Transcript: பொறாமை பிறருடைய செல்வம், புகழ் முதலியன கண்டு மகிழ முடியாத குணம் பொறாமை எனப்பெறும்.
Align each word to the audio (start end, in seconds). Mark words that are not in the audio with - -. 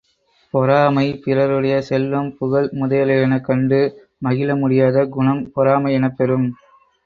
பொறாமை 0.53 1.03
பிறருடைய 1.25 1.75
செல்வம், 1.81 2.31
புகழ் 2.39 2.69
முதலியன 2.73 3.39
கண்டு 3.41 3.81
மகிழ 4.19 4.49
முடியாத 4.55 5.07
குணம் 5.15 5.43
பொறாமை 5.53 5.93
எனப்பெறும். 5.93 6.49